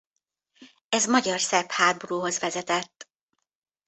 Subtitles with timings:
[0.89, 3.09] Ez magyar–szerb háborúhoz vezetett.